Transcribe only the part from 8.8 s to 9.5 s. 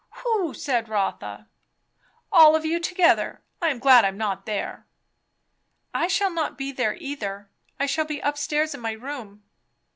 my room."